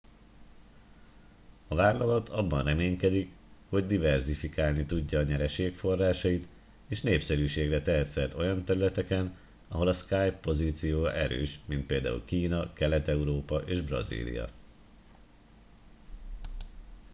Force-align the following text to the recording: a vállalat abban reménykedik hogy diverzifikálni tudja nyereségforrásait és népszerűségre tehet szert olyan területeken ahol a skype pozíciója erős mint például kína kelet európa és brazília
a 1.67 1.75
vállalat 1.75 2.29
abban 2.29 2.63
reménykedik 2.63 3.33
hogy 3.69 3.85
diverzifikálni 3.85 4.85
tudja 4.85 5.21
nyereségforrásait 5.23 6.47
és 6.87 7.01
népszerűségre 7.01 7.81
tehet 7.81 8.09
szert 8.09 8.33
olyan 8.33 8.65
területeken 8.65 9.37
ahol 9.69 9.87
a 9.87 9.93
skype 9.93 10.33
pozíciója 10.39 11.13
erős 11.13 11.59
mint 11.65 11.85
például 11.85 12.25
kína 12.25 12.73
kelet 12.73 13.07
európa 13.07 13.57
és 13.59 13.81
brazília 13.81 14.47